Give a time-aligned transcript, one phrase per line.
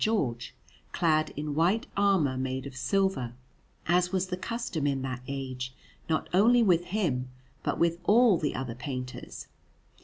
[0.03, 0.55] George
[0.93, 3.33] clad in white armour made of silver,
[3.85, 5.75] as was the custom in that age
[6.09, 7.29] not only with him
[7.61, 9.45] but with all the other painters.